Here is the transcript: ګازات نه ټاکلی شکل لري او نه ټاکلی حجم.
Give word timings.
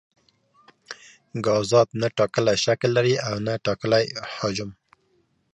ګازات 1.45 1.89
نه 2.01 2.07
ټاکلی 2.17 2.55
شکل 2.63 2.89
لري 2.97 3.15
او 3.27 3.35
نه 3.45 3.53
ټاکلی 3.65 4.05
حجم. 4.33 4.69